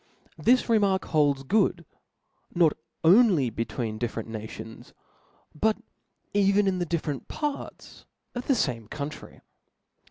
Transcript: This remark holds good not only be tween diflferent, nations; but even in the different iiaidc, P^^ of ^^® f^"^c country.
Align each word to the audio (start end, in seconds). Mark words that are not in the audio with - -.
This 0.39 0.67
remark 0.67 1.05
holds 1.05 1.43
good 1.43 1.85
not 2.55 2.73
only 3.03 3.51
be 3.51 3.65
tween 3.65 3.99
diflferent, 3.99 4.25
nations; 4.25 4.93
but 5.53 5.77
even 6.33 6.65
in 6.65 6.79
the 6.79 6.87
different 6.87 7.27
iiaidc, 7.27 7.67
P^^ 7.69 8.05
of 8.33 8.47
^^® 8.47 8.47
f^"^c 8.49 8.89
country. 8.89 9.41